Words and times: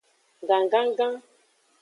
Gangangan. 0.47 1.13